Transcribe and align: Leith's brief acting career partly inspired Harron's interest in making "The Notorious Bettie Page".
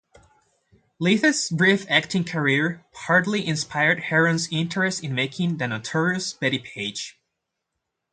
Leith's 0.97 1.47
brief 1.51 1.85
acting 1.87 2.23
career 2.23 2.83
partly 2.91 3.45
inspired 3.45 3.99
Harron's 4.05 4.47
interest 4.49 5.03
in 5.03 5.13
making 5.13 5.57
"The 5.57 5.67
Notorious 5.67 6.33
Bettie 6.33 6.57
Page". 6.57 7.19